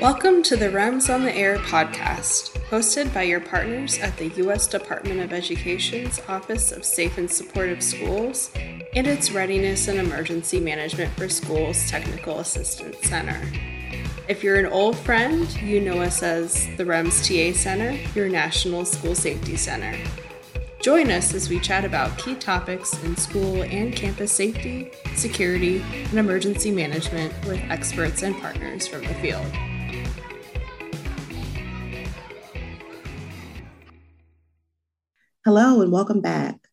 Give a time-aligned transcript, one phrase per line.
[0.00, 4.66] Welcome to the REMS on the Air podcast, hosted by your partners at the U.S.
[4.66, 8.50] Department of Education's Office of Safe and Supportive Schools
[8.94, 13.38] and its Readiness and Emergency Management for Schools Technical Assistance Center.
[14.26, 18.86] If you're an old friend, you know us as the REMS TA Center, your National
[18.86, 19.94] School Safety Center.
[20.80, 26.18] Join us as we chat about key topics in school and campus safety, security, and
[26.18, 29.44] emergency management with experts and partners from the field.
[35.46, 36.68] Hello and welcome back.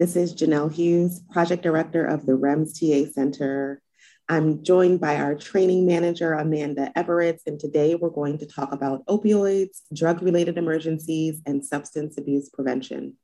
[0.00, 3.80] This is Janelle Hughes, Project Director of the REMS TA Center.
[4.28, 9.06] I'm joined by our training manager, Amanda Everett, and today we're going to talk about
[9.06, 13.14] opioids, drug related emergencies, and substance abuse prevention.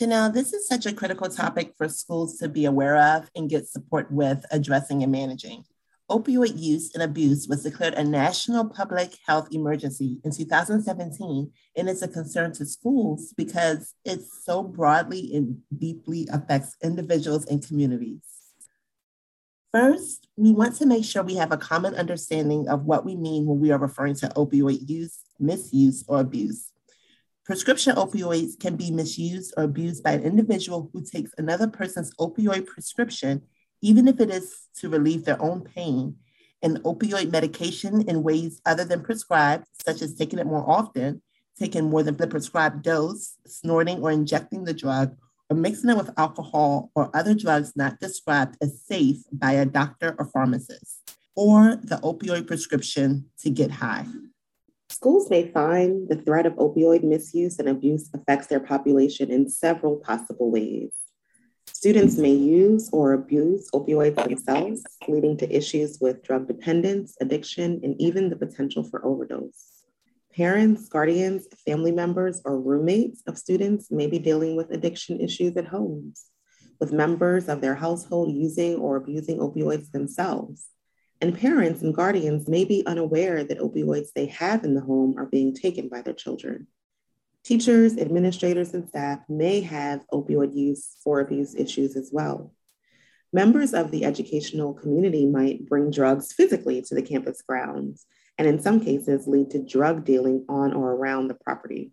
[0.00, 3.66] Janelle, this is such a critical topic for schools to be aware of and get
[3.66, 5.64] support with addressing and managing.
[6.08, 12.02] Opioid use and abuse was declared a national public health emergency in 2017, and it's
[12.02, 18.20] a concern to schools because it so broadly and deeply affects individuals and communities.
[19.72, 23.44] First, we want to make sure we have a common understanding of what we mean
[23.44, 26.70] when we are referring to opioid use, misuse, or abuse.
[27.44, 32.66] Prescription opioids can be misused or abused by an individual who takes another person's opioid
[32.66, 33.42] prescription,
[33.82, 36.16] even if it is to relieve their own pain.
[36.62, 41.22] And opioid medication in ways other than prescribed, such as taking it more often,
[41.58, 45.16] taking more than the prescribed dose, snorting or injecting the drug,
[45.48, 50.14] or mixing it with alcohol or other drugs not described as safe by a doctor
[50.18, 54.06] or pharmacist, or the opioid prescription to get high.
[54.88, 59.96] Schools may find the threat of opioid misuse and abuse affects their population in several
[59.96, 60.92] possible ways.
[61.68, 67.94] Students may use or abuse opioids themselves, leading to issues with drug dependence, addiction, and
[68.00, 69.84] even the potential for overdose.
[70.34, 75.66] Parents, guardians, family members, or roommates of students may be dealing with addiction issues at
[75.66, 76.26] homes,
[76.80, 80.66] with members of their household using or abusing opioids themselves.
[81.20, 85.26] And parents and guardians may be unaware that opioids they have in the home are
[85.26, 86.66] being taken by their children.
[87.46, 92.52] Teachers, administrators, and staff may have opioid use or abuse issues as well.
[93.32, 98.04] Members of the educational community might bring drugs physically to the campus grounds,
[98.36, 101.92] and in some cases, lead to drug dealing on or around the property.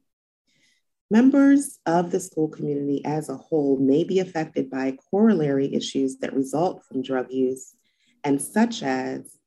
[1.11, 6.33] Members of the school community as a whole may be affected by corollary issues that
[6.33, 7.75] result from drug use
[8.23, 9.37] and such as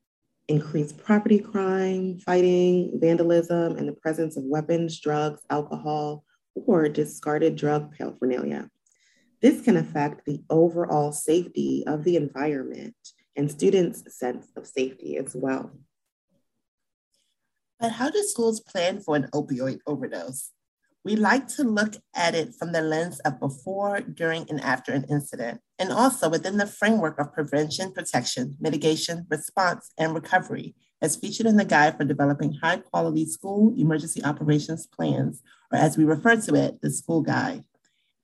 [0.48, 6.24] increased property crime, fighting, vandalism, and the presence of weapons, drugs, alcohol,
[6.54, 8.70] or discarded drug paraphernalia.
[9.42, 12.96] This can affect the overall safety of the environment
[13.36, 15.72] and students' sense of safety as well.
[17.78, 20.50] But how do schools plan for an opioid overdose?
[21.06, 25.04] We like to look at it from the lens of before, during, and after an
[25.08, 31.46] incident, and also within the framework of prevention, protection, mitigation, response, and recovery, as featured
[31.46, 36.34] in the guide for developing high quality school emergency operations plans, or as we refer
[36.40, 37.62] to it, the school guide,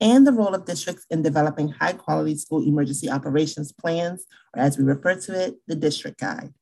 [0.00, 4.26] and the role of districts in developing high quality school emergency operations plans,
[4.56, 6.52] or as we refer to it, the district guide.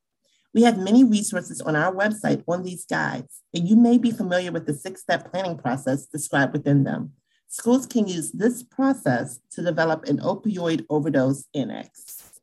[0.53, 4.51] We have many resources on our website on these guides, and you may be familiar
[4.51, 7.13] with the six step planning process described within them.
[7.47, 12.41] Schools can use this process to develop an opioid overdose annex.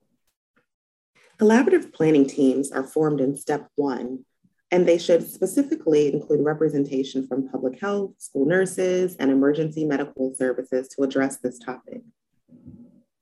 [1.37, 4.25] Collaborative planning teams are formed in step one,
[4.71, 10.87] and they should specifically include representation from public health, school nurses, and emergency medical services
[10.89, 12.01] to address this topic.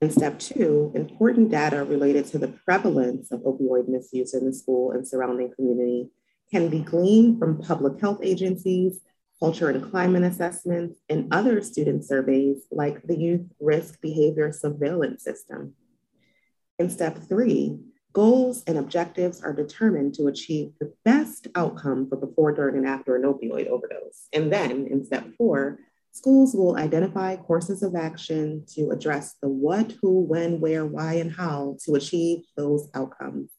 [0.06, 4.92] In step two, important data related to the prevalence of opioid misuse in the school
[4.92, 6.12] and surrounding community
[6.52, 9.00] can be gleaned from public health agencies,
[9.40, 15.74] culture and climate assessments, and other student surveys like the Youth Risk Behavior Surveillance System.
[16.78, 17.80] In step three,
[18.14, 23.16] goals and objectives are determined to achieve the best outcome for before, during, and after
[23.16, 24.28] an opioid overdose.
[24.32, 25.80] And then in step four,
[26.16, 31.30] Schools will identify courses of action to address the what, who, when, where, why, and
[31.30, 33.52] how to achieve those outcomes.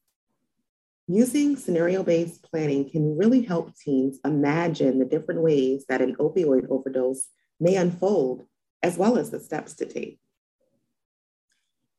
[1.07, 6.67] Using scenario based planning can really help teams imagine the different ways that an opioid
[6.71, 7.29] overdose
[7.61, 8.47] may unfold,
[8.83, 10.19] as well as the steps to take.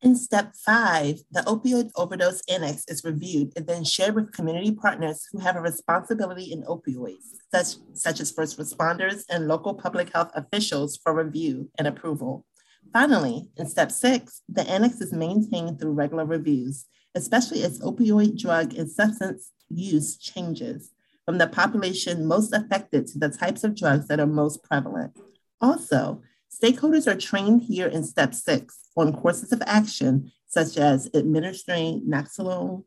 [0.03, 5.25] In step five, the opioid overdose annex is reviewed and then shared with community partners
[5.31, 10.29] who have a responsibility in opioids, such, such as first responders and local public health
[10.35, 12.45] officials for review and approval.
[12.93, 16.85] Finally, in step six, the annex is maintained through regular reviews,
[17.15, 20.91] especially as opioid drug and substance use changes
[21.25, 25.17] from the population most affected to the types of drugs that are most prevalent.
[25.59, 26.21] Also,
[26.61, 32.83] stakeholders are trained here in step six on courses of action, such as administering naloxone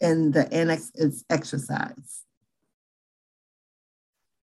[0.00, 2.24] and the annex is exercise.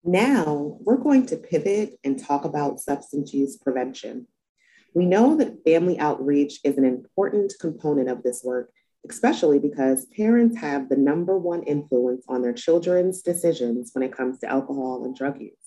[0.05, 4.26] Now, we're going to pivot and talk about substance use prevention.
[4.94, 8.70] We know that family outreach is an important component of this work,
[9.08, 14.38] especially because parents have the number one influence on their children's decisions when it comes
[14.38, 15.58] to alcohol and drug use.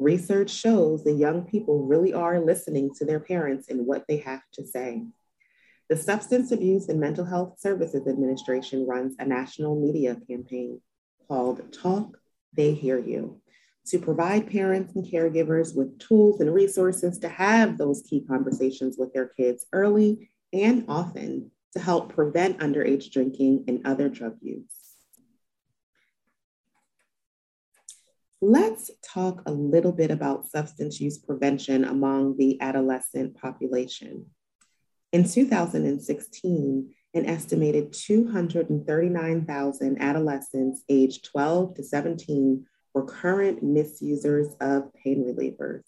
[0.00, 4.42] Research shows that young people really are listening to their parents and what they have
[4.54, 5.04] to say.
[5.88, 10.80] The Substance Abuse and Mental Health Services Administration runs a national media campaign
[11.26, 12.18] called Talk,
[12.54, 13.40] They Hear You
[13.86, 19.12] to provide parents and caregivers with tools and resources to have those key conversations with
[19.14, 24.87] their kids early and often to help prevent underage drinking and other drug use.
[28.40, 34.26] Let's talk a little bit about substance use prevention among the adolescent population.
[35.12, 42.64] In 2016, an estimated 239,000 adolescents aged 12 to 17
[42.94, 45.82] were current misusers of pain relievers,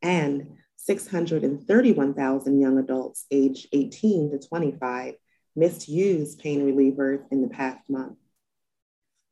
[0.00, 0.46] and
[0.76, 5.14] 631,000 young adults aged 18 to 25
[5.56, 8.16] misused pain relievers in the past month.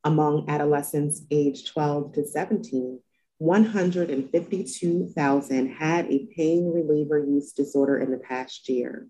[0.08, 2.98] Among adolescents aged 12 to 17,
[3.36, 9.06] 152,000 had a pain reliever use disorder in the past year.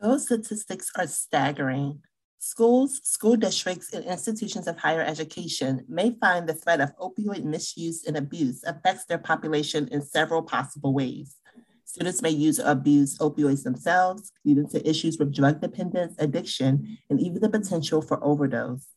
[0.00, 2.00] Those statistics are staggering.
[2.40, 8.02] Schools, school districts, and institutions of higher education may find the threat of opioid misuse
[8.04, 11.36] and abuse affects their population in several possible ways.
[11.84, 17.20] Students may use or abuse opioids themselves, leading to issues with drug dependence, addiction, and
[17.20, 18.88] even the potential for overdose.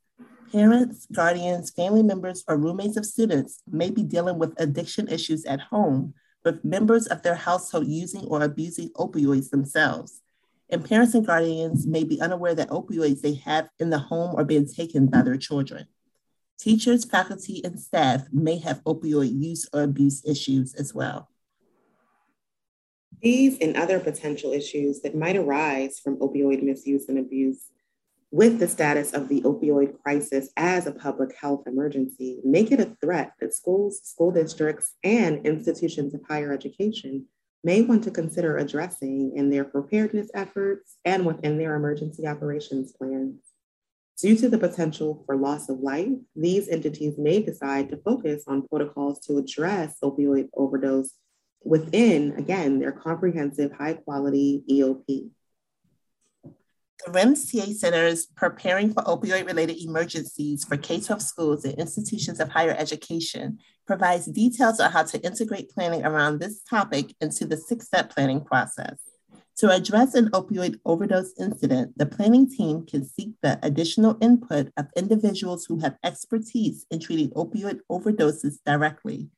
[0.51, 5.59] Parents, guardians, family members, or roommates of students may be dealing with addiction issues at
[5.59, 6.13] home,
[6.43, 10.21] with members of their household using or abusing opioids themselves
[10.69, 14.45] and parents and guardians may be unaware that opioids they have in the home are
[14.45, 15.87] being taken by their children.
[16.59, 21.29] Teachers, faculty, and staff may have opioid use or abuse issues as well.
[23.21, 27.71] These and other potential issues that might arise from opioid misuse and abuse
[28.31, 32.95] with the status of the opioid crisis as a public health emergency make it a
[33.01, 37.25] threat that schools, school districts, and institutions of higher education
[37.63, 43.35] may want to consider addressing in their preparedness efforts and within their emergency operations plans.
[44.21, 48.67] Due to the potential for loss of life, these entities may decide to focus on
[48.67, 51.13] protocols to address opioid overdose
[51.63, 55.29] within, again, their comprehensive high quality EOP.
[57.05, 61.73] The REMS TA Center is preparing for opioid related emergencies for K 12 schools and
[61.75, 67.45] institutions of higher education, provides details on how to integrate planning around this topic into
[67.45, 68.97] the six step planning process.
[69.59, 74.87] To address an opioid overdose incident, the planning team can seek the additional input of
[74.97, 79.29] individuals who have expertise in treating opioid overdoses directly.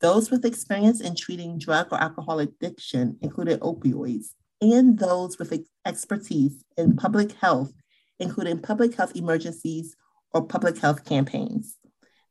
[0.00, 4.30] Those with experience in treating drug or alcohol addiction, including opioids,
[4.60, 7.72] and those with expertise in public health,
[8.18, 9.96] including public health emergencies
[10.32, 11.76] or public health campaigns.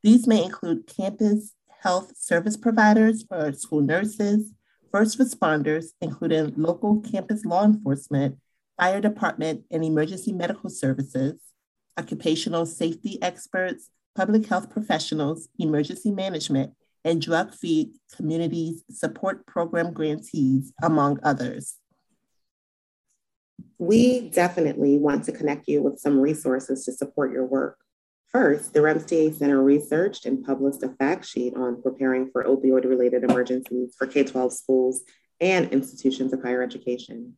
[0.03, 4.53] These may include campus health service providers or school nurses,
[4.91, 8.37] first responders, including local campus law enforcement,
[8.77, 11.39] fire department, and emergency medical services,
[11.97, 16.73] occupational safety experts, public health professionals, emergency management,
[17.05, 21.77] and drug free communities support program grantees, among others.
[23.79, 27.77] We definitely want to connect you with some resources to support your work.
[28.27, 32.83] First, the REMS TA Center researched and published a fact sheet on preparing for opioid
[32.83, 35.03] related emergencies for K 12 schools
[35.39, 37.37] and institutions of higher education.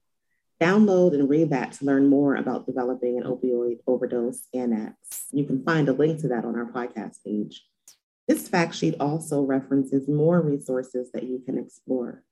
[0.59, 4.95] Download and read that to learn more about developing an opioid overdose annex.
[5.31, 7.63] You can find a link to that on our podcast page.
[8.27, 12.23] This fact sheet also references more resources that you can explore.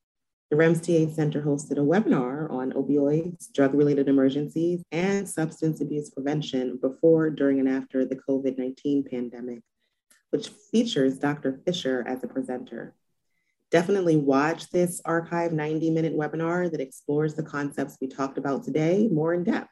[0.49, 6.09] The REMS TA Center hosted a webinar on opioids, drug related emergencies, and substance abuse
[6.09, 9.61] prevention before, during, and after the COVID 19 pandemic,
[10.31, 11.61] which features Dr.
[11.63, 12.95] Fisher as a presenter.
[13.69, 19.07] Definitely watch this archive 90 minute webinar that explores the concepts we talked about today
[19.11, 19.69] more in depth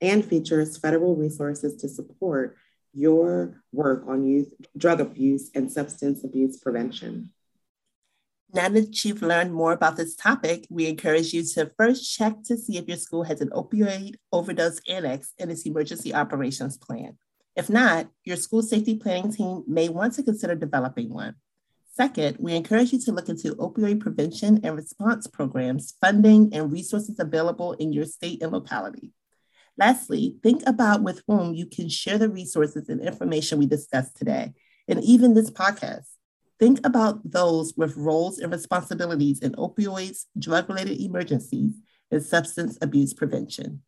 [0.00, 2.56] and features federal resources to support
[2.94, 7.30] your work on youth drug abuse and substance abuse prevention.
[8.54, 12.56] Now that you've learned more about this topic, we encourage you to first check to
[12.56, 17.18] see if your school has an opioid overdose annex in its emergency operations plan.
[17.56, 21.34] If not, your school safety planning team may want to consider developing one.
[21.96, 27.18] Second, we encourage you to look into opioid prevention and response programs, funding, and resources
[27.18, 29.10] available in your state and locality.
[29.76, 34.52] Lastly, think about with whom you can share the resources and information we discussed today,
[34.86, 36.06] and even this podcast.
[36.60, 41.74] Think about those with roles and responsibilities in opioids, drug related emergencies,
[42.10, 43.82] and substance abuse prevention.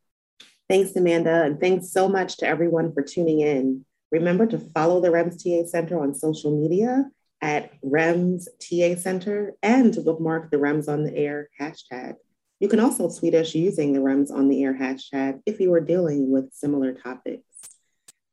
[0.68, 3.85] Thanks, Amanda, and thanks so much to everyone for tuning in.
[4.11, 7.04] Remember to follow the REMS TA Center on social media
[7.40, 12.14] at REMS TA Center and to bookmark the REMS on the Air hashtag.
[12.58, 15.80] You can also tweet us using the REMS on the Air hashtag if you are
[15.80, 17.45] dealing with similar topics.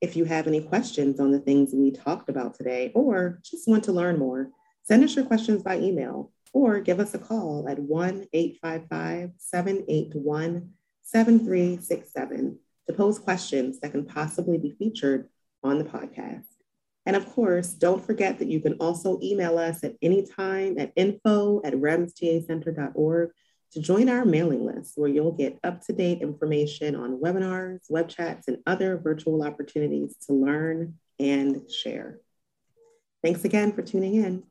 [0.04, 3.86] If you have any questions on the things we talked about today or just want
[3.86, 4.50] to learn more,
[4.84, 10.72] send us your questions by email or give us a call at 1 855 781
[11.04, 15.30] 7367 to pose questions that can possibly be featured
[15.64, 16.48] on the podcast.
[17.06, 20.92] And of course, don't forget that you can also email us at any time at
[20.98, 23.30] info at remstacenter.org
[23.74, 28.58] to join our mailing list where you'll get up-to-date information on webinars, web chats, and
[28.65, 32.20] other virtual opportunities to learn and share.
[33.24, 34.44] Thanks again for tuning in.